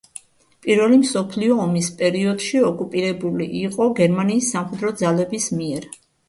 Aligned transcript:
პირველი 0.67 0.95
მსოფლიო 1.01 1.57
ომის 1.65 1.89
პერიოდში 1.99 2.61
ოკუპირებული 2.69 3.47
იყო 3.61 3.87
გერმანიის 4.01 4.49
სამხედრო 4.57 4.93
ძალების 5.05 5.49
მიერ. 5.61 5.89